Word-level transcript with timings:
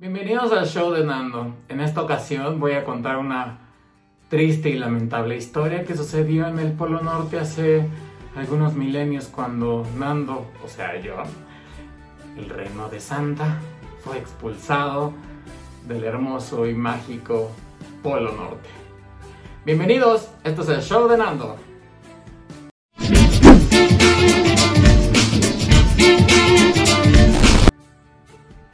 Bienvenidos 0.00 0.52
al 0.52 0.68
show 0.68 0.92
de 0.92 1.02
Nando. 1.02 1.56
En 1.68 1.80
esta 1.80 2.00
ocasión 2.02 2.60
voy 2.60 2.74
a 2.74 2.84
contar 2.84 3.16
una 3.16 3.58
triste 4.28 4.68
y 4.68 4.78
lamentable 4.78 5.36
historia 5.36 5.82
que 5.82 5.96
sucedió 5.96 6.46
en 6.46 6.60
el 6.60 6.70
Polo 6.70 7.00
Norte 7.00 7.40
hace 7.40 7.84
algunos 8.36 8.74
milenios 8.74 9.26
cuando 9.26 9.84
Nando, 9.96 10.46
o 10.64 10.68
sea 10.68 11.00
yo, 11.00 11.16
el 12.36 12.48
reino 12.48 12.88
de 12.88 13.00
Santa, 13.00 13.58
fue 14.04 14.18
expulsado 14.18 15.14
del 15.88 16.04
hermoso 16.04 16.68
y 16.68 16.74
mágico 16.74 17.50
Polo 18.00 18.30
Norte. 18.30 18.68
Bienvenidos, 19.64 20.30
esto 20.44 20.62
es 20.62 20.68
el 20.68 20.80
show 20.80 21.08
de 21.08 21.18
Nando. 21.18 21.56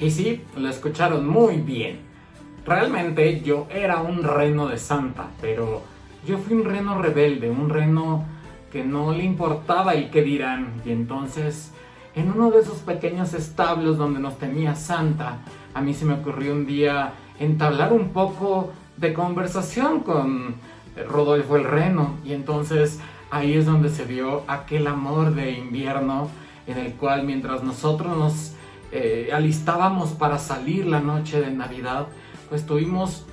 Y 0.05 0.11
sí, 0.11 0.43
lo 0.59 0.69
escucharon 0.69 1.27
muy 1.27 1.57
bien. 1.57 2.01
Realmente 2.67 3.41
yo 3.41 3.67
era 3.71 4.03
un 4.03 4.23
reno 4.23 4.69
de 4.69 4.77
Santa, 4.77 5.31
pero 5.41 5.81
yo 6.27 6.37
fui 6.37 6.55
un 6.55 6.67
reno 6.67 7.01
rebelde, 7.01 7.51
un 7.51 7.71
reno 7.71 8.23
que 8.71 8.85
no 8.85 9.13
le 9.13 9.25
importaba 9.25 9.95
el 9.95 10.11
que 10.11 10.21
dirán. 10.21 10.83
Y 10.85 10.93
entonces, 10.93 11.73
en 12.15 12.31
uno 12.31 12.51
de 12.51 12.61
esos 12.61 12.81
pequeños 12.81 13.33
establos 13.33 13.97
donde 13.97 14.21
nos 14.21 14.37
tenía 14.37 14.75
Santa, 14.75 15.39
a 15.73 15.81
mí 15.81 15.95
se 15.95 16.05
me 16.05 16.13
ocurrió 16.13 16.53
un 16.53 16.67
día 16.67 17.15
entablar 17.39 17.95
un 17.95 18.11
poco 18.11 18.75
de 18.99 19.15
conversación 19.15 20.01
con 20.01 20.57
Rodolfo 21.09 21.57
el 21.57 21.65
reno. 21.65 22.17
Y 22.27 22.35
entonces 22.35 23.01
ahí 23.31 23.55
es 23.55 23.65
donde 23.65 23.89
se 23.89 24.05
dio 24.05 24.43
aquel 24.49 24.87
amor 24.87 25.35
de 25.35 25.53
invierno 25.53 26.29
en 26.67 26.77
el 26.77 26.93
cual 26.93 27.25
mientras 27.25 27.63
nosotros 27.63 28.19
nos 28.19 28.54
eh, 28.97 29.31
alistábamos 29.33 30.11
para 30.11 30.39
salir 30.39 30.87
la 30.87 31.01
noche 31.01 31.41
de 31.41 31.51
Navidad, 31.51 32.07
pues 32.49 32.65
tuvimos 32.65 33.27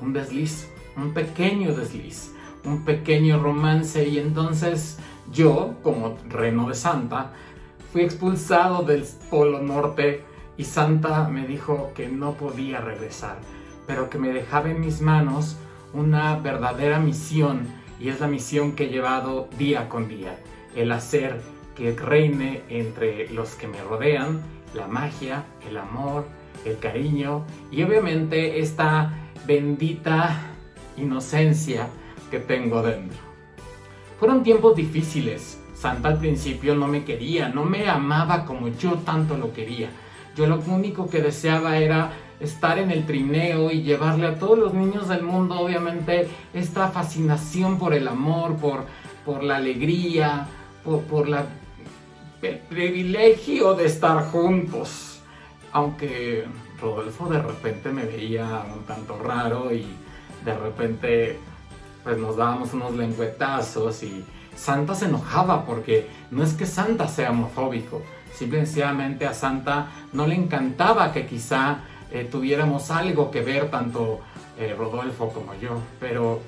un 0.00 0.12
desliz, 0.12 0.70
un 0.96 1.12
pequeño 1.12 1.74
desliz, 1.74 2.32
un 2.64 2.84
pequeño 2.84 3.42
romance. 3.42 4.08
Y 4.08 4.20
entonces 4.20 5.00
yo, 5.32 5.74
como 5.82 6.16
reno 6.28 6.68
de 6.68 6.76
Santa, 6.76 7.32
fui 7.92 8.02
expulsado 8.02 8.84
del 8.84 9.04
Polo 9.28 9.60
Norte 9.60 10.24
y 10.56 10.62
Santa 10.62 11.28
me 11.28 11.48
dijo 11.48 11.90
que 11.96 12.08
no 12.08 12.34
podía 12.34 12.80
regresar, 12.80 13.38
pero 13.88 14.08
que 14.08 14.18
me 14.18 14.32
dejaba 14.32 14.70
en 14.70 14.80
mis 14.80 15.00
manos 15.00 15.56
una 15.92 16.36
verdadera 16.36 17.00
misión 17.00 17.66
y 17.98 18.08
es 18.08 18.20
la 18.20 18.28
misión 18.28 18.76
que 18.76 18.84
he 18.84 18.88
llevado 18.88 19.48
día 19.58 19.88
con 19.88 20.06
día, 20.06 20.38
el 20.76 20.92
hacer 20.92 21.40
que 21.76 21.92
reine 21.92 22.62
entre 22.68 23.28
los 23.30 23.54
que 23.54 23.66
me 23.66 23.82
rodean 23.82 24.42
la 24.74 24.86
magia, 24.86 25.44
el 25.68 25.76
amor, 25.76 26.26
el 26.64 26.78
cariño 26.78 27.44
y 27.70 27.82
obviamente 27.82 28.60
esta 28.60 29.12
bendita 29.46 30.40
inocencia 30.96 31.88
que 32.30 32.38
tengo 32.38 32.82
dentro. 32.82 33.18
Fueron 34.18 34.42
tiempos 34.42 34.76
difíciles. 34.76 35.58
Santa 35.74 36.08
al 36.08 36.18
principio 36.18 36.76
no 36.76 36.86
me 36.86 37.04
quería, 37.04 37.48
no 37.48 37.64
me 37.64 37.88
amaba 37.88 38.44
como 38.44 38.68
yo 38.68 38.94
tanto 38.98 39.36
lo 39.36 39.52
quería. 39.52 39.90
Yo 40.36 40.46
lo 40.46 40.60
único 40.60 41.10
que 41.10 41.20
deseaba 41.20 41.78
era 41.78 42.12
estar 42.38 42.78
en 42.78 42.90
el 42.90 43.04
trineo 43.04 43.70
y 43.70 43.82
llevarle 43.82 44.26
a 44.26 44.38
todos 44.38 44.58
los 44.58 44.74
niños 44.74 45.08
del 45.08 45.22
mundo, 45.22 45.58
obviamente, 45.58 46.28
esta 46.54 46.88
fascinación 46.88 47.78
por 47.78 47.94
el 47.94 48.06
amor, 48.06 48.56
por, 48.56 48.84
por 49.24 49.42
la 49.42 49.56
alegría, 49.56 50.46
por, 50.84 51.28
el 52.42 52.58
privilegio 52.58 53.74
de 53.74 53.86
estar 53.86 54.26
juntos. 54.30 55.20
Aunque 55.72 56.44
Rodolfo 56.80 57.28
de 57.28 57.40
repente 57.40 57.90
me 57.90 58.04
veía 58.04 58.64
un 58.74 58.84
tanto 58.84 59.18
raro 59.18 59.72
y 59.72 59.86
de 60.44 60.54
repente 60.54 61.38
pues 62.02 62.18
nos 62.18 62.36
dábamos 62.36 62.74
unos 62.74 62.94
lengüetazos 62.94 64.02
y 64.02 64.24
Santa 64.56 64.94
se 64.94 65.06
enojaba 65.06 65.64
porque 65.64 66.08
no 66.30 66.42
es 66.42 66.52
que 66.54 66.66
Santa 66.66 67.08
sea 67.08 67.30
homofóbico, 67.30 68.02
simplemente 68.34 69.26
a 69.26 69.34
Santa 69.34 69.88
no 70.12 70.26
le 70.26 70.34
encantaba 70.34 71.12
que 71.12 71.26
quizá 71.26 71.78
eh, 72.10 72.28
tuviéramos 72.30 72.90
algo 72.90 73.30
que 73.30 73.40
ver 73.40 73.70
tanto 73.70 74.20
eh, 74.58 74.74
Rodolfo 74.76 75.30
como 75.30 75.54
yo, 75.54 75.78
pero 76.00 76.40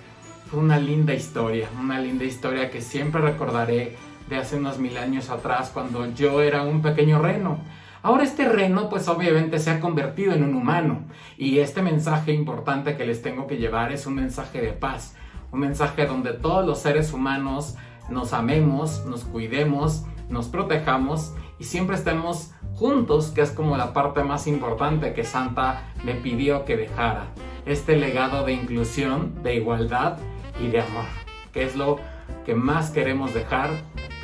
fue 0.51 0.61
una 0.61 0.79
linda 0.79 1.15
historia, 1.15 1.69
una 1.81 1.99
linda 1.99 2.25
historia 2.25 2.71
que 2.71 2.83
siempre 2.83 3.21
recordaré 3.21 3.97
de 4.29 4.37
hace 4.37 4.57
unos 4.57 4.79
mil 4.79 4.97
años 4.97 5.31
atrás 5.31 5.71
cuando 5.73 6.07
yo 6.15 6.43
era 6.43 6.63
un 6.63 6.83
pequeño 6.83 7.21
reno. 7.21 7.59
Ahora 8.03 8.25
este 8.25 8.49
reno 8.49 8.89
pues 8.89 9.09
obviamente 9.09 9.59
se 9.59 9.71
ha 9.71 9.81
convertido 9.81 10.35
en 10.35 10.45
un 10.45 10.55
humano 10.55 11.05
y 11.39 11.61
este 11.61 11.81
mensaje 11.81 12.33
importante 12.33 12.97
que 12.97 13.07
les 13.07 13.23
tengo 13.23 13.47
que 13.47 13.57
llevar 13.57 13.93
es 13.93 14.07
un 14.07 14.15
mensaje 14.15 14.61
de 14.61 14.73
paz, 14.73 15.17
un 15.53 15.61
mensaje 15.61 16.07
donde 16.07 16.33
todos 16.33 16.67
los 16.67 16.81
seres 16.81 17.13
humanos 17.13 17.77
nos 18.11 18.35
amemos, 18.35 19.07
nos 19.07 19.25
cuidemos, 19.25 20.05
nos 20.29 20.49
protejamos 20.49 21.33
y 21.59 21.65
siempre 21.65 21.97
estemos 21.97 22.51
juntos, 22.75 23.29
que 23.29 23.41
es 23.41 23.51
como 23.51 23.77
la 23.77 23.93
parte 23.93 24.23
más 24.23 24.47
importante 24.47 25.15
que 25.15 25.25
Santa 25.25 25.83
me 26.05 26.15
pidió 26.15 26.65
que 26.65 26.77
dejara. 26.77 27.29
Este 27.67 27.97
legado 27.97 28.45
de 28.45 28.53
inclusión, 28.53 29.43
de 29.43 29.55
igualdad 29.55 30.19
y 30.61 30.69
de 30.69 30.81
amor, 30.81 31.05
que 31.53 31.65
es 31.65 31.77
lo 31.77 31.99
que 32.45 32.55
más 32.55 32.91
queremos 32.91 33.35
dejar 33.35 33.71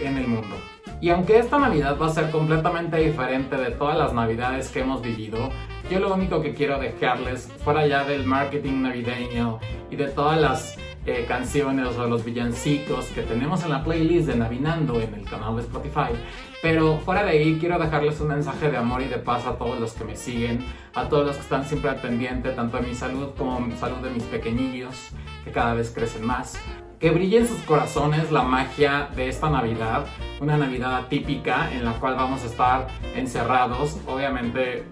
en 0.01 0.17
el 0.17 0.29
mundo. 0.29 0.57
Y 1.01 1.09
aunque 1.11 1.39
esta 1.39 1.59
Navidad 1.59 1.97
va 2.01 2.07
a 2.07 2.11
ser 2.11 2.31
completamente 2.31 2.99
diferente 2.99 3.57
de 3.57 3.71
todas 3.71 3.97
las 3.97 4.13
Navidades 4.13 4.69
que 4.69 4.81
hemos 4.81 5.01
vivido, 5.01 5.51
yo 5.91 5.99
lo 5.99 6.15
único 6.15 6.43
que 6.43 6.55
quiero 6.55 6.79
dejarles, 6.79 7.51
fuera 7.65 7.87
ya 7.87 8.05
del 8.05 8.25
marketing 8.27 8.83
navideño 8.83 9.59
y 9.91 9.97
de 9.97 10.09
todas 10.09 10.41
las 10.41 10.79
eh, 11.07 11.25
canciones 11.27 11.97
o 11.97 12.07
los 12.07 12.25
villancicos 12.25 13.07
que 13.07 13.23
tenemos 13.23 13.65
en 13.65 13.71
la 13.71 13.83
playlist 13.83 14.29
de 14.29 14.37
Navinando 14.37 15.01
en 15.01 15.15
el 15.15 15.25
canal 15.25 15.57
de 15.57 15.63
Spotify, 15.63 16.13
pero 16.61 16.99
fuera 16.99 17.25
de 17.25 17.31
ahí 17.31 17.57
quiero 17.59 17.79
dejarles 17.79 18.21
un 18.21 18.29
mensaje 18.29 18.71
de 18.71 18.77
amor 18.77 19.01
y 19.01 19.07
de 19.07 19.17
paz 19.17 19.47
a 19.47 19.57
todos 19.57 19.81
los 19.81 19.95
que 19.95 20.05
me 20.05 20.15
siguen, 20.15 20.63
a 20.95 21.09
todos 21.09 21.27
los 21.27 21.37
que 21.37 21.43
están 21.43 21.65
siempre 21.65 21.91
al 21.91 22.01
tanto 22.55 22.77
de 22.77 22.87
mi 22.87 22.95
salud 22.95 23.31
como 23.37 23.67
de 23.67 23.77
salud 23.77 23.99
de 23.99 24.11
mis 24.11 24.25
pequeñillos, 24.25 25.13
que 25.43 25.51
cada 25.51 25.73
vez 25.73 25.91
crecen 25.91 26.27
más 26.27 26.61
que 27.01 27.11
brille 27.11 27.39
en 27.39 27.49
sus 27.49 27.63
corazones 27.63 28.31
la 28.31 28.43
magia 28.43 29.09
de 29.17 29.29
esta 29.31 29.49
Navidad, 29.49 30.05
una 30.39 30.59
Navidad 30.59 31.07
típica 31.09 31.73
en 31.73 31.87
la 31.87 31.95
cual 31.95 32.15
vamos 32.15 32.43
a 32.43 32.47
estar 32.47 32.89
encerrados. 33.17 33.99
Obviamente 34.07 34.85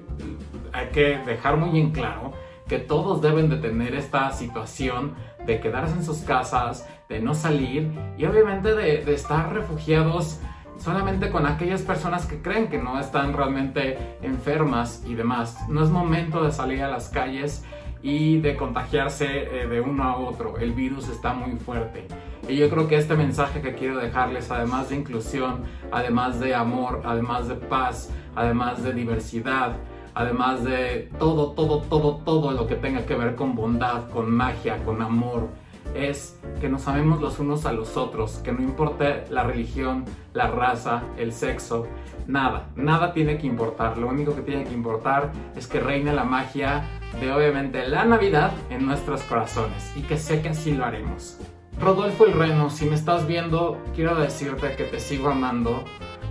hay 0.72 0.86
que 0.88 1.18
dejar 1.18 1.58
muy 1.58 1.78
en 1.78 1.90
claro 1.90 2.32
que 2.66 2.78
todos 2.78 3.20
deben 3.20 3.50
de 3.50 3.56
tener 3.56 3.94
esta 3.94 4.32
situación 4.32 5.14
de 5.46 5.60
quedarse 5.60 5.96
en 5.96 6.04
sus 6.04 6.18
casas, 6.20 6.88
de 7.10 7.20
no 7.20 7.34
salir 7.34 7.92
y 8.16 8.24
obviamente 8.24 8.74
de 8.74 9.14
estar 9.14 9.52
refugiados 9.52 10.40
solamente 10.78 11.30
con 11.30 11.44
aquellas 11.46 11.82
personas 11.82 12.24
que 12.24 12.40
creen 12.40 12.68
que 12.68 12.78
no 12.78 12.98
están 12.98 13.34
realmente 13.34 14.16
enfermas 14.22 15.02
y 15.06 15.14
demás. 15.14 15.68
No 15.68 15.82
es 15.82 15.90
momento 15.90 16.42
de 16.42 16.52
salir 16.52 16.82
a 16.82 16.88
las 16.88 17.10
calles 17.10 17.64
y 18.02 18.38
de 18.38 18.56
contagiarse 18.56 19.26
eh, 19.26 19.66
de 19.66 19.80
uno 19.80 20.04
a 20.04 20.16
otro. 20.16 20.58
El 20.58 20.72
virus 20.72 21.08
está 21.08 21.32
muy 21.32 21.56
fuerte. 21.58 22.06
Y 22.48 22.56
yo 22.56 22.70
creo 22.70 22.88
que 22.88 22.96
este 22.96 23.14
mensaje 23.14 23.60
que 23.60 23.74
quiero 23.74 23.98
dejarles, 23.98 24.50
además 24.50 24.88
de 24.88 24.96
inclusión, 24.96 25.64
además 25.90 26.40
de 26.40 26.54
amor, 26.54 27.02
además 27.04 27.48
de 27.48 27.56
paz, 27.56 28.10
además 28.34 28.82
de 28.82 28.92
diversidad, 28.92 29.76
además 30.14 30.64
de 30.64 31.10
todo, 31.18 31.52
todo, 31.52 31.82
todo, 31.82 32.16
todo 32.24 32.52
lo 32.52 32.66
que 32.66 32.76
tenga 32.76 33.04
que 33.04 33.14
ver 33.14 33.34
con 33.34 33.54
bondad, 33.54 34.08
con 34.10 34.30
magia, 34.30 34.82
con 34.84 35.02
amor, 35.02 35.48
es 35.94 36.38
que 36.60 36.68
nos 36.68 36.88
amemos 36.88 37.20
los 37.20 37.38
unos 37.38 37.66
a 37.66 37.72
los 37.72 37.96
otros, 37.96 38.38
que 38.38 38.52
no 38.52 38.62
importe 38.62 39.24
la 39.30 39.44
religión, 39.44 40.04
la 40.32 40.48
raza, 40.48 41.02
el 41.16 41.32
sexo, 41.32 41.86
nada, 42.26 42.68
nada 42.76 43.12
tiene 43.12 43.38
que 43.38 43.46
importar. 43.46 43.98
Lo 43.98 44.08
único 44.08 44.34
que 44.34 44.42
tiene 44.42 44.64
que 44.64 44.74
importar 44.74 45.32
es 45.56 45.66
que 45.66 45.80
reine 45.80 46.12
la 46.12 46.24
magia 46.24 46.84
de 47.20 47.32
obviamente 47.32 47.86
la 47.88 48.04
Navidad 48.04 48.52
en 48.70 48.86
nuestros 48.86 49.22
corazones 49.22 49.92
y 49.96 50.02
que 50.02 50.16
sé 50.16 50.42
que 50.42 50.50
así 50.50 50.72
lo 50.72 50.84
haremos. 50.84 51.38
Rodolfo 51.80 52.26
el 52.26 52.32
Reno, 52.32 52.70
si 52.70 52.86
me 52.86 52.96
estás 52.96 53.26
viendo, 53.26 53.80
quiero 53.94 54.16
decirte 54.16 54.74
que 54.76 54.84
te 54.84 54.98
sigo 54.98 55.28
amando 55.28 55.84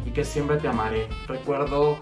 y 0.05 0.11
que 0.11 0.25
siempre 0.25 0.57
te 0.57 0.67
amaré. 0.67 1.07
Recuerdo 1.27 1.97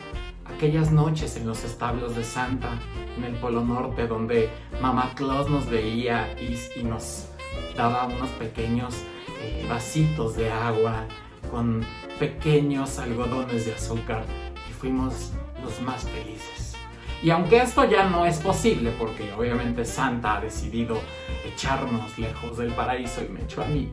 aquellas 0.45 0.91
noches 0.91 1.37
en 1.37 1.47
los 1.47 1.63
establos 1.63 2.15
de 2.15 2.23
Santa, 2.23 2.69
en 3.17 3.23
el 3.23 3.35
Polo 3.35 3.61
Norte, 3.63 4.07
donde 4.07 4.49
Mamá 4.81 5.11
Claus 5.15 5.49
nos 5.49 5.69
veía 5.69 6.35
y, 6.39 6.83
nos 6.83 7.29
daba 7.75 8.05
unos 8.05 8.29
pequeños 8.31 8.95
eh, 9.41 9.65
vasitos 9.69 10.35
de 10.35 10.49
agua 10.49 11.05
con 11.51 11.85
pequeños 12.19 12.97
algodones 12.99 13.65
de 13.65 13.73
azúcar 13.73 14.25
y 14.69 14.73
fuimos 14.73 15.31
los 15.63 15.81
más 15.81 16.03
felices. 16.03 16.75
Y 17.21 17.29
aunque 17.29 17.57
esto 17.57 17.89
ya 17.89 18.07
no 18.09 18.25
es 18.25 18.37
posible, 18.39 18.93
porque 18.99 19.31
obviamente 19.33 19.85
Santa 19.85 20.37
ha 20.37 20.41
decidido 20.41 20.99
echarnos 21.45 22.17
lejos 22.19 22.57
del 22.57 22.73
paraíso 22.73 23.23
y 23.23 23.31
me 23.31 23.41
echó 23.41 23.63
a 23.63 23.65
mí, 23.65 23.91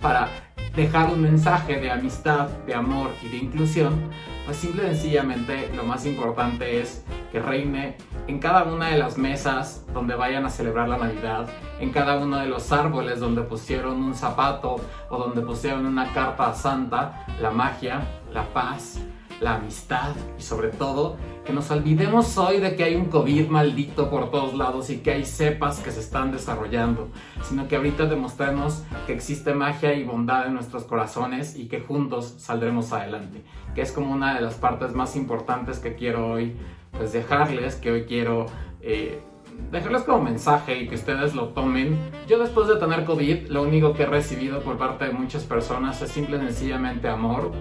para 0.00 0.28
dejar 0.74 1.10
un 1.10 1.20
mensaje 1.20 1.78
de 1.80 1.90
amistad, 1.90 2.48
de 2.66 2.74
amor 2.74 3.10
y 3.22 3.28
de 3.28 3.36
inclusión, 3.38 4.10
pues 4.44 4.56
simple 4.56 4.84
y 4.84 4.94
sencillamente 4.94 5.70
lo 5.74 5.84
más 5.84 6.06
importante 6.06 6.80
es 6.80 7.04
que 7.30 7.40
reine 7.40 7.96
en 8.26 8.38
cada 8.38 8.64
una 8.64 8.88
de 8.88 8.98
las 8.98 9.18
mesas 9.18 9.86
donde 9.92 10.14
vayan 10.14 10.44
a 10.44 10.50
celebrar 10.50 10.88
la 10.88 10.98
Navidad, 10.98 11.48
en 11.78 11.90
cada 11.90 12.18
uno 12.18 12.38
de 12.38 12.46
los 12.46 12.72
árboles 12.72 13.20
donde 13.20 13.42
pusieron 13.42 14.02
un 14.02 14.14
zapato 14.14 14.76
o 15.08 15.18
donde 15.18 15.40
pusieron 15.42 15.86
una 15.86 16.12
carta 16.12 16.54
santa, 16.54 17.24
la 17.40 17.50
magia, 17.50 18.02
la 18.32 18.44
paz, 18.52 19.00
la 19.40 19.56
amistad 19.56 20.14
y 20.38 20.42
sobre 20.42 20.68
todo 20.68 21.16
que 21.44 21.52
nos 21.52 21.70
olvidemos 21.70 22.36
hoy 22.38 22.58
de 22.58 22.76
que 22.76 22.84
hay 22.84 22.94
un 22.94 23.06
COVID 23.06 23.48
maldito 23.48 24.10
por 24.10 24.30
todos 24.30 24.54
lados 24.54 24.90
y 24.90 24.98
que 24.98 25.12
hay 25.12 25.24
cepas 25.24 25.80
que 25.80 25.90
se 25.90 26.00
están 26.00 26.30
desarrollando, 26.30 27.08
sino 27.42 27.66
que 27.66 27.76
ahorita 27.76 28.06
demostremos 28.06 28.82
que 29.06 29.14
existe 29.14 29.54
magia 29.54 29.94
y 29.94 30.04
bondad 30.04 30.46
en 30.46 30.54
nuestros 30.54 30.84
corazones 30.84 31.56
y 31.56 31.68
que 31.68 31.80
juntos 31.80 32.34
saldremos 32.38 32.92
adelante, 32.92 33.42
que 33.74 33.82
es 33.82 33.92
como 33.92 34.12
una 34.12 34.34
de 34.34 34.42
las 34.42 34.54
partes 34.54 34.92
más 34.92 35.16
importantes 35.16 35.78
que 35.78 35.94
quiero 35.94 36.30
hoy 36.30 36.56
pues 36.92 37.12
dejarles, 37.12 37.76
que 37.76 37.90
hoy 37.90 38.04
quiero 38.04 38.46
eh, 38.82 39.22
dejarles 39.70 40.02
como 40.02 40.22
mensaje 40.22 40.82
y 40.82 40.88
que 40.88 40.96
ustedes 40.96 41.34
lo 41.34 41.48
tomen. 41.48 41.98
Yo 42.26 42.38
después 42.38 42.68
de 42.68 42.76
tener 42.76 43.04
COVID, 43.04 43.48
lo 43.48 43.62
único 43.62 43.92
que 43.92 44.02
he 44.04 44.06
recibido 44.06 44.60
por 44.60 44.78
parte 44.78 45.06
de 45.06 45.12
muchas 45.12 45.44
personas 45.44 46.00
es 46.02 46.10
simple 46.10 46.36
y 46.36 46.40
sencillamente 46.40 47.08
amor, 47.08 47.52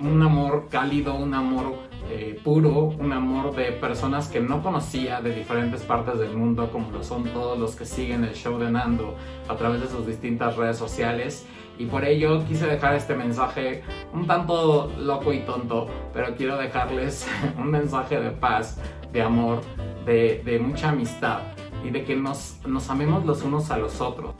un, 0.00 0.22
amor 0.22 0.68
cálido, 0.70 1.14
un 1.14 1.34
amor 1.34 1.74
eh, 2.10 2.40
puro, 2.42 2.94
un 2.98 3.12
amor 3.12 3.54
de 3.54 3.72
personas 3.72 4.28
que 4.28 4.40
no 4.40 4.62
conocía 4.62 5.20
de 5.20 5.34
diferentes 5.34 5.82
partes 5.82 6.18
del 6.18 6.36
mundo, 6.36 6.70
como 6.72 6.90
lo 6.90 7.02
son 7.02 7.24
todos 7.24 7.58
los 7.58 7.76
que 7.76 7.84
siguen 7.84 8.24
el 8.24 8.34
show 8.34 8.58
de 8.58 8.70
Nando 8.70 9.16
a 9.48 9.56
través 9.56 9.80
de 9.80 9.88
sus 9.88 10.06
distintas 10.06 10.56
redes 10.56 10.76
sociales. 10.76 11.46
Y 11.78 11.86
por 11.86 12.04
ello 12.04 12.44
quise 12.46 12.66
dejar 12.66 12.94
este 12.94 13.14
mensaje 13.14 13.82
un 14.12 14.26
tanto 14.26 14.92
loco 14.98 15.32
y 15.32 15.40
tonto, 15.40 15.88
pero 16.12 16.36
quiero 16.36 16.56
dejarles 16.56 17.26
un 17.58 17.70
mensaje 17.70 18.20
de 18.20 18.30
paz, 18.30 18.78
de 19.12 19.22
amor, 19.22 19.60
de, 20.06 20.60
mucha 20.64 20.90
amistad 20.90 21.40
y 21.84 21.90
de 21.90 22.04
que 22.04 22.16
nos, 22.16 22.60
amemos 22.88 23.24
los 23.24 23.42
unos 23.42 23.70
a 23.70 23.78
los 23.78 24.00
otros. 24.00 24.34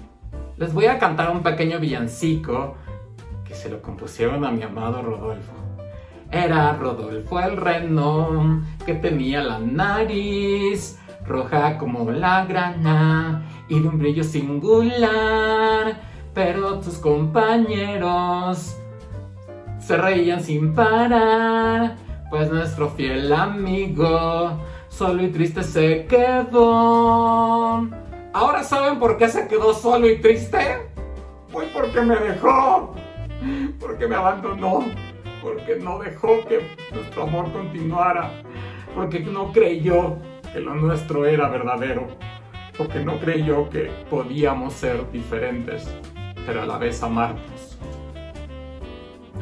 Les 0.57 0.73
voy 0.73 0.87
a 0.87 0.99
cantar 0.99 1.31
un 1.31 1.43
pequeño 1.43 1.79
villancico 1.79 2.77
que 3.45 3.55
se 3.55 3.69
lo 3.69 3.83
compusieron 3.83 4.45
a 4.45 4.51
mi 4.51 4.63
amado 4.63 5.03
Rodolfo. 5.03 5.53
Era 6.31 6.73
Rodolfo 6.73 7.41
el 7.41 7.57
reno 7.57 8.63
que 8.87 8.95
tenía 8.95 9.43
la 9.43 9.59
nariz 9.59 10.99
roja 11.27 11.79
como 11.79 12.11
la 12.11 12.45
grana 12.47 13.43
y 13.69 13.79
de 13.81 13.89
un 13.89 13.99
brillo 13.99 14.25
singular, 14.25 16.01
pero 16.35 16.81
tus 16.81 16.97
compañeros 16.97 18.77
se 19.79 19.97
reían 19.97 20.43
sin 20.43 20.75
parar, 20.75 21.97
pues 22.33 22.51
nuestro 22.51 22.89
fiel 22.89 23.31
amigo 23.31 24.59
solo 24.89 25.23
y 25.23 25.29
triste 25.29 25.63
se 25.63 26.07
quedó. 26.07 27.87
¿Ahora 28.33 28.65
saben 28.65 28.99
por 28.99 29.19
qué 29.19 29.29
se 29.29 29.47
quedó 29.47 29.75
solo 29.75 30.09
y 30.09 30.19
triste? 30.19 30.89
Pues 31.53 31.69
porque 31.75 32.01
me 32.01 32.17
dejó, 32.17 32.95
porque 33.79 34.07
me 34.07 34.17
abandonó, 34.17 34.83
porque 35.43 35.77
no 35.77 35.99
dejó 35.99 36.43
que 36.49 36.67
nuestro 36.95 37.25
amor 37.25 37.53
continuara, 37.53 38.31
porque 38.95 39.21
no 39.21 39.53
creyó 39.53 40.17
que 40.55 40.61
lo 40.61 40.75
nuestro 40.75 41.27
era 41.27 41.51
verdadero, 41.51 42.07
porque 42.79 43.01
no 43.01 43.19
creyó 43.19 43.69
que 43.69 43.91
podíamos 44.09 44.73
ser 44.73 45.13
diferentes, 45.13 45.87
pero 46.47 46.63
a 46.63 46.67
la 46.67 46.79
vez 46.79 47.03
amarnos. 47.03 47.52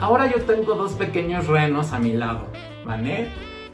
Ahora 0.01 0.31
yo 0.31 0.43
tengo 0.45 0.77
dos 0.77 0.95
pequeños 0.95 1.47
renos 1.47 1.93
a 1.93 1.99
mi 1.99 2.15
lado, 2.15 2.47
Manet 2.87 3.29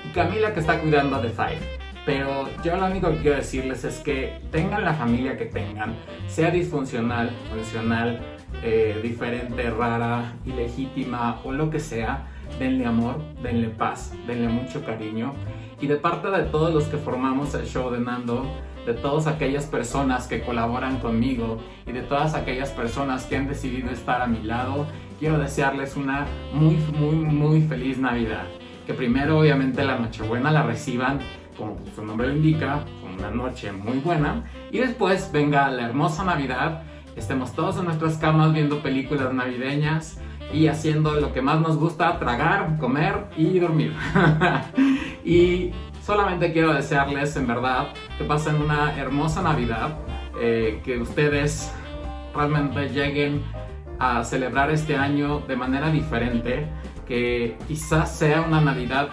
y 0.04 0.08
Camila 0.08 0.52
que 0.52 0.58
está 0.58 0.80
cuidando 0.80 1.22
de 1.22 1.28
Five. 1.28 1.60
Pero 2.04 2.48
yo 2.64 2.76
lo 2.76 2.86
único 2.86 3.10
que 3.10 3.18
quiero 3.18 3.36
decirles 3.36 3.84
es 3.84 4.00
que 4.00 4.40
tengan 4.50 4.84
la 4.84 4.94
familia 4.94 5.36
que 5.36 5.46
tengan, 5.46 5.94
sea 6.26 6.50
disfuncional, 6.50 7.30
funcional, 7.48 8.20
eh, 8.64 8.98
diferente, 9.04 9.70
rara, 9.70 10.34
ilegítima 10.44 11.40
o 11.44 11.52
lo 11.52 11.70
que 11.70 11.78
sea, 11.78 12.26
denle 12.58 12.86
amor, 12.86 13.22
denle 13.40 13.68
paz, 13.68 14.12
denle 14.26 14.48
mucho 14.48 14.84
cariño. 14.84 15.32
Y 15.80 15.86
de 15.86 15.96
parte 15.96 16.28
de 16.28 16.42
todos 16.42 16.74
los 16.74 16.84
que 16.84 16.96
formamos 16.96 17.54
el 17.54 17.66
show 17.66 17.88
de 17.92 18.00
Nando, 18.00 18.44
de 18.84 18.94
todas 18.94 19.26
aquellas 19.26 19.66
personas 19.66 20.26
que 20.26 20.42
colaboran 20.42 20.98
conmigo 20.98 21.58
y 21.86 21.92
de 21.92 22.02
todas 22.02 22.34
aquellas 22.34 22.70
personas 22.70 23.26
que 23.26 23.36
han 23.36 23.48
decidido 23.48 23.90
estar 23.90 24.22
a 24.22 24.26
mi 24.26 24.42
lado, 24.42 24.86
quiero 25.18 25.38
desearles 25.38 25.96
una 25.96 26.26
muy, 26.52 26.76
muy, 26.98 27.16
muy 27.16 27.62
feliz 27.62 27.98
Navidad. 27.98 28.44
Que 28.86 28.94
primero 28.94 29.40
obviamente 29.40 29.84
la 29.84 29.98
Nochebuena 29.98 30.50
la 30.50 30.62
reciban 30.62 31.20
como 31.56 31.78
su 31.94 32.04
nombre 32.04 32.28
lo 32.28 32.34
indica, 32.34 32.84
una 33.16 33.30
noche 33.30 33.72
muy 33.72 33.98
buena. 33.98 34.44
Y 34.70 34.78
después 34.78 35.30
venga 35.32 35.70
la 35.70 35.86
hermosa 35.86 36.24
Navidad, 36.24 36.82
estemos 37.16 37.54
todos 37.54 37.78
en 37.78 37.86
nuestras 37.86 38.18
camas 38.18 38.52
viendo 38.52 38.82
películas 38.82 39.32
navideñas 39.32 40.20
y 40.52 40.68
haciendo 40.68 41.14
lo 41.14 41.32
que 41.32 41.42
más 41.42 41.60
nos 41.60 41.76
gusta, 41.76 42.18
tragar, 42.18 42.78
comer 42.78 43.26
y 43.36 43.58
dormir. 43.58 43.94
y 45.24 45.72
solamente 46.02 46.52
quiero 46.52 46.72
desearles 46.72 47.36
en 47.36 47.46
verdad 47.46 47.88
que 48.18 48.24
pasen 48.24 48.56
una 48.56 48.96
hermosa 48.96 49.42
Navidad, 49.42 49.98
eh, 50.40 50.80
que 50.84 50.98
ustedes 50.98 51.72
realmente 52.34 52.90
lleguen 52.90 53.42
a 53.98 54.24
celebrar 54.24 54.70
este 54.70 54.96
año 54.96 55.40
de 55.40 55.56
manera 55.56 55.90
diferente, 55.90 56.68
que 57.06 57.56
quizás 57.68 58.16
sea 58.16 58.42
una 58.42 58.60
Navidad 58.60 59.08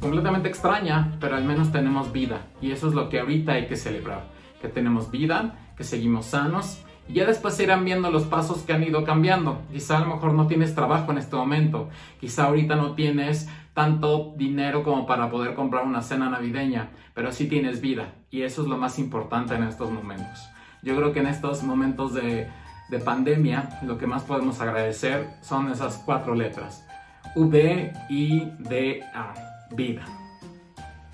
completamente 0.00 0.48
extraña, 0.48 1.12
pero 1.18 1.36
al 1.36 1.44
menos 1.44 1.72
tenemos 1.72 2.12
vida. 2.12 2.42
Y 2.60 2.72
eso 2.72 2.88
es 2.88 2.94
lo 2.94 3.08
que 3.08 3.20
ahorita 3.20 3.52
hay 3.52 3.66
que 3.66 3.76
celebrar. 3.76 4.24
Que 4.60 4.68
tenemos 4.68 5.10
vida, 5.10 5.58
que 5.76 5.84
seguimos 5.84 6.26
sanos. 6.26 6.82
Y 7.08 7.14
ya 7.14 7.26
después 7.26 7.54
se 7.54 7.64
irán 7.64 7.84
viendo 7.84 8.10
los 8.10 8.24
pasos 8.24 8.62
que 8.62 8.72
han 8.72 8.82
ido 8.82 9.04
cambiando. 9.04 9.62
Quizá 9.72 9.98
a 9.98 10.00
lo 10.00 10.14
mejor 10.14 10.34
no 10.34 10.46
tienes 10.46 10.74
trabajo 10.74 11.12
en 11.12 11.18
este 11.18 11.36
momento. 11.36 11.88
Quizá 12.20 12.44
ahorita 12.44 12.76
no 12.76 12.92
tienes 12.92 13.48
tanto 13.72 14.34
dinero 14.36 14.84
como 14.84 15.06
para 15.06 15.30
poder 15.30 15.54
comprar 15.54 15.84
una 15.84 16.02
cena 16.02 16.28
navideña. 16.30 16.90
Pero 17.14 17.32
sí 17.32 17.46
tienes 17.48 17.80
vida. 17.80 18.14
Y 18.30 18.42
eso 18.42 18.62
es 18.62 18.68
lo 18.68 18.76
más 18.76 18.98
importante 18.98 19.54
en 19.54 19.64
estos 19.64 19.90
momentos. 19.90 20.48
Yo 20.82 20.94
creo 20.96 21.12
que 21.12 21.20
en 21.20 21.28
estos 21.28 21.62
momentos 21.62 22.12
de, 22.12 22.46
de 22.88 22.98
pandemia 22.98 23.78
lo 23.82 23.98
que 23.98 24.06
más 24.06 24.22
podemos 24.22 24.60
agradecer 24.60 25.28
son 25.40 25.70
esas 25.70 26.02
cuatro 26.04 26.34
letras. 26.34 26.86
V, 27.34 27.92
I, 28.10 28.52
D, 28.58 29.02
A 29.14 29.34
vida. 29.70 30.04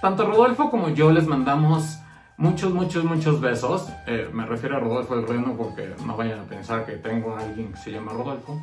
Tanto 0.00 0.26
Rodolfo 0.26 0.70
como 0.70 0.88
yo 0.90 1.12
les 1.12 1.26
mandamos 1.26 1.98
muchos, 2.36 2.72
muchos, 2.72 3.04
muchos 3.04 3.40
besos. 3.40 3.88
Eh, 4.06 4.28
me 4.32 4.46
refiero 4.46 4.76
a 4.76 4.80
Rodolfo 4.80 5.14
el 5.14 5.26
Reno 5.26 5.54
porque 5.56 5.94
no 6.04 6.16
vayan 6.16 6.40
a 6.40 6.44
pensar 6.44 6.86
que 6.86 6.92
tengo 6.92 7.36
a 7.36 7.40
alguien 7.40 7.72
que 7.72 7.78
se 7.78 7.92
llama 7.92 8.12
Rodolfo. 8.12 8.60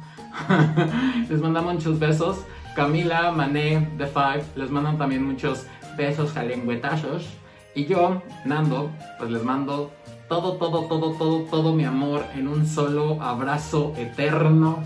les 1.30 1.40
mandamos 1.40 1.76
muchos 1.76 2.00
besos. 2.00 2.44
Camila, 2.76 3.32
Mané, 3.32 3.90
The 3.98 4.08
Five, 4.08 4.44
les 4.56 4.70
mandan 4.70 4.98
también 4.98 5.26
muchos 5.26 5.66
besos 5.96 6.36
lengüetazos. 6.36 7.28
Y 7.76 7.86
yo, 7.86 8.22
Nando, 8.46 8.92
pues 9.20 9.30
les 9.30 9.44
mando 9.44 9.92
todo, 10.28 10.54
todo, 10.54 10.86
todo, 10.86 11.12
todo, 11.14 11.40
todo 11.44 11.74
mi 11.74 11.86
amor 11.86 12.26
en 12.36 12.48
un 12.48 12.66
solo 12.66 13.22
abrazo 13.22 13.94
eterno 13.98 14.84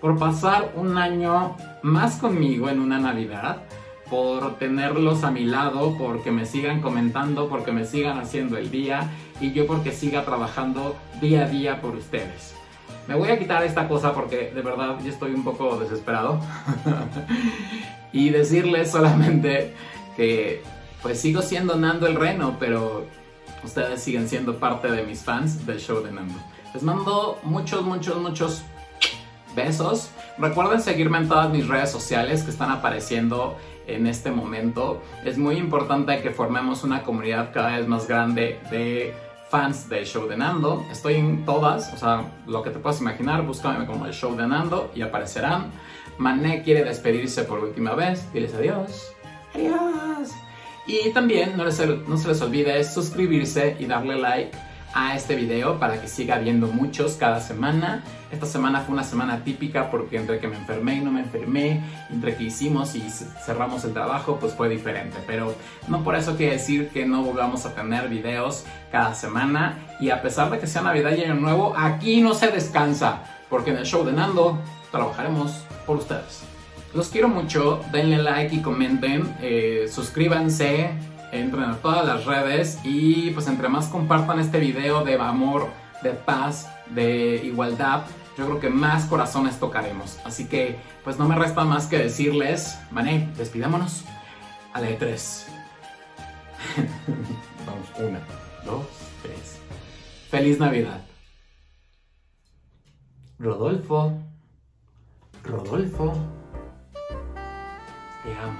por 0.00 0.18
pasar 0.18 0.72
un 0.76 0.98
año 0.98 1.56
más 1.82 2.16
conmigo 2.16 2.68
en 2.68 2.80
una 2.80 2.98
Navidad 2.98 3.62
por 4.10 4.58
tenerlos 4.58 5.24
a 5.24 5.30
mi 5.30 5.44
lado, 5.44 5.96
porque 5.98 6.30
me 6.30 6.44
sigan 6.44 6.82
comentando, 6.82 7.48
porque 7.48 7.72
me 7.72 7.84
sigan 7.84 8.18
haciendo 8.18 8.58
el 8.58 8.70
día 8.70 9.10
y 9.40 9.52
yo 9.52 9.66
porque 9.66 9.92
siga 9.92 10.24
trabajando 10.24 10.96
día 11.20 11.46
a 11.46 11.48
día 11.48 11.80
por 11.80 11.96
ustedes. 11.96 12.54
Me 13.08 13.14
voy 13.14 13.30
a 13.30 13.38
quitar 13.38 13.64
esta 13.64 13.88
cosa 13.88 14.12
porque 14.12 14.52
de 14.54 14.62
verdad 14.62 14.98
yo 15.02 15.10
estoy 15.10 15.32
un 15.32 15.44
poco 15.44 15.76
desesperado 15.78 16.38
y 18.12 18.30
decirles 18.30 18.90
solamente 18.90 19.74
que 20.16 20.62
pues 21.02 21.20
sigo 21.20 21.42
siendo 21.42 21.76
Nando 21.76 22.06
el 22.06 22.14
Reno, 22.14 22.56
pero 22.58 23.06
ustedes 23.64 24.02
siguen 24.02 24.28
siendo 24.28 24.58
parte 24.58 24.90
de 24.90 25.02
mis 25.02 25.22
fans 25.22 25.66
del 25.66 25.80
show 25.80 26.02
de 26.02 26.12
Nando. 26.12 26.34
Les 26.72 26.82
mando 26.82 27.38
muchos, 27.42 27.84
muchos, 27.84 28.16
muchos 28.16 28.62
besos. 29.54 30.10
Recuerden 30.38 30.80
seguirme 30.80 31.18
en 31.18 31.28
todas 31.28 31.50
mis 31.50 31.68
redes 31.68 31.90
sociales 31.90 32.42
que 32.42 32.50
están 32.50 32.70
apareciendo 32.70 33.56
en 33.86 34.06
este 34.06 34.30
momento. 34.30 35.02
Es 35.24 35.38
muy 35.38 35.56
importante 35.56 36.20
que 36.22 36.30
formemos 36.30 36.84
una 36.84 37.02
comunidad 37.02 37.52
cada 37.52 37.78
vez 37.78 37.86
más 37.86 38.08
grande 38.08 38.58
de 38.70 39.14
fans 39.50 39.88
del 39.88 40.04
show 40.04 40.26
de 40.26 40.36
Nando. 40.36 40.84
Estoy 40.90 41.14
en 41.14 41.44
todas, 41.44 41.92
o 41.94 41.96
sea, 41.96 42.24
lo 42.46 42.62
que 42.62 42.70
te 42.70 42.78
puedas 42.78 43.00
imaginar, 43.00 43.42
búscame 43.42 43.86
como 43.86 44.06
el 44.06 44.12
show 44.12 44.34
de 44.34 44.46
Nando 44.46 44.90
y 44.94 45.02
aparecerán. 45.02 45.70
Mané 46.18 46.62
quiere 46.62 46.84
despedirse 46.84 47.44
por 47.44 47.60
última 47.60 47.94
vez, 47.94 48.32
diles 48.32 48.54
adiós. 48.54 49.12
Adiós. 49.54 50.43
Y 50.86 51.10
también 51.10 51.56
no, 51.56 51.70
se 51.70 51.86
les 51.86 52.40
olvide 52.42 52.84
suscribirse 52.84 53.76
y 53.78 53.86
darle 53.86 54.16
like 54.16 54.50
a 54.94 55.16
este 55.16 55.34
video 55.34 55.80
para 55.80 56.00
que 56.00 56.06
siga 56.06 56.38
viendo 56.38 56.68
muchos 56.68 57.14
cada 57.14 57.40
semana. 57.40 58.04
Esta 58.30 58.46
semana 58.46 58.80
fue 58.80 58.92
una 58.94 59.02
semana 59.02 59.42
típica 59.42 59.90
porque 59.90 60.18
entre 60.18 60.38
que 60.38 60.46
me 60.46 60.56
enfermé 60.56 60.96
y 60.96 61.00
no 61.00 61.10
me 61.10 61.20
enfermé, 61.20 61.80
entre 62.10 62.36
que 62.36 62.44
hicimos 62.44 62.94
y 62.94 63.00
cerramos 63.44 63.84
el 63.84 63.92
trabajo, 63.92 64.38
pues 64.38 64.52
fue 64.54 64.68
diferente. 64.68 65.16
Pero 65.26 65.54
no 65.88 66.04
por 66.04 66.16
eso 66.16 66.36
quiere 66.36 66.52
decir 66.54 66.90
que 66.90 67.06
no 67.06 67.22
volvamos 67.22 67.66
a 67.66 67.74
tener 67.74 68.08
videos 68.08 68.64
cada 68.92 69.14
semana. 69.14 69.78
Y 70.00 70.10
a 70.10 70.22
pesar 70.22 70.50
de 70.50 70.58
que 70.58 70.66
sea 70.66 70.82
Navidad 70.82 71.16
y 71.16 71.24
Año 71.24 71.34
Nuevo, 71.34 71.74
aquí 71.76 72.20
no 72.20 72.34
se 72.34 72.48
descansa. 72.48 73.24
Porque 73.48 73.70
en 73.70 73.78
el 73.78 73.86
show 73.86 74.04
de 74.04 74.12
Nando 74.12 74.58
trabajaremos 74.90 75.64
por 75.86 75.96
ustedes. 75.96 76.53
Los 76.94 77.08
quiero 77.08 77.28
mucho, 77.28 77.82
denle 77.90 78.18
like 78.18 78.54
y 78.54 78.62
comenten, 78.62 79.36
eh, 79.42 79.86
suscríbanse, 79.90 80.92
entren 81.32 81.64
a 81.64 81.76
todas 81.78 82.06
las 82.06 82.24
redes 82.24 82.78
y 82.84 83.32
pues 83.32 83.48
entre 83.48 83.68
más 83.68 83.88
compartan 83.88 84.38
este 84.38 84.60
video 84.60 85.02
de 85.02 85.14
amor, 85.14 85.70
de 86.04 86.10
paz, 86.10 86.70
de 86.90 87.40
igualdad, 87.44 88.04
yo 88.38 88.46
creo 88.46 88.60
que 88.60 88.70
más 88.70 89.06
corazones 89.06 89.58
tocaremos. 89.58 90.20
Así 90.24 90.46
que 90.46 90.78
pues 91.02 91.18
no 91.18 91.26
me 91.26 91.34
resta 91.34 91.64
más 91.64 91.88
que 91.88 91.98
decirles, 91.98 92.78
Mané, 92.92 93.28
despidámonos 93.36 94.04
a 94.72 94.80
la 94.80 94.86
de 94.86 94.94
tres. 94.94 95.48
Vamos, 97.66 98.08
una, 98.08 98.20
dos, 98.64 98.86
tres. 99.20 99.58
Feliz 100.30 100.60
Navidad. 100.60 101.04
Rodolfo. 103.40 104.12
Rodolfo. 105.42 106.43
Te 108.24 108.34
amo. 108.34 108.58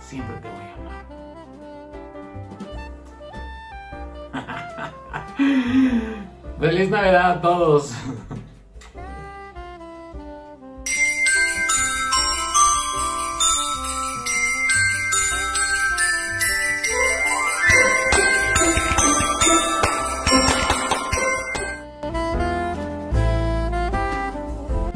Siempre 0.00 0.36
te 0.36 0.48
voy 0.48 0.60
a 0.62 0.74
amar. 0.74 1.04
Feliz 6.60 6.88
Navidad 6.88 7.30
a 7.32 7.40
todos. 7.40 7.92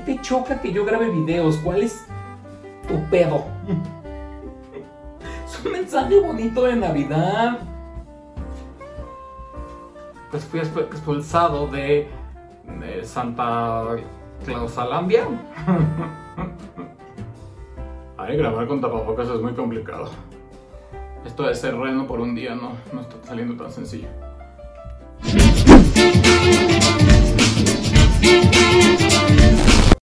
te 0.06 0.20
choca 0.20 0.60
que 0.60 0.72
yo 0.72 0.84
grabe 0.84 1.10
videos? 1.10 1.56
¿Cuál 1.58 1.82
es 1.82 2.06
tu 2.86 3.02
pedo? 3.10 3.51
Mensaje 6.12 6.20
bonito 6.20 6.64
de 6.64 6.76
Navidad. 6.76 7.58
Pues 10.30 10.44
fui 10.44 10.60
expulsado 10.60 11.66
de, 11.68 12.06
de 12.80 13.04
Santa 13.04 13.96
Clausalandia. 14.44 15.26
Ay, 18.18 18.36
grabar 18.36 18.66
con 18.66 18.80
tapabocas 18.82 19.28
es 19.28 19.40
muy 19.40 19.54
complicado. 19.54 20.10
Esto 21.24 21.44
de 21.44 21.54
ser 21.54 21.76
reno 21.76 22.06
por 22.06 22.20
un 22.20 22.34
día 22.34 22.54
no, 22.54 22.72
no 22.92 23.00
está 23.00 23.16
saliendo 23.24 23.56
tan 23.56 23.72
sencillo. 23.72 24.08